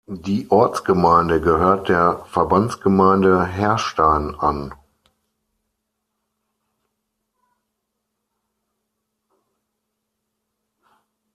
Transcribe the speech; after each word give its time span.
Die 0.07 0.49
Ortsgemeinde 0.49 1.39
gehört 1.41 1.87
der 1.87 2.25
Verbandsgemeinde 2.25 3.45
Herrstein 3.45 4.33
an. 4.33 4.73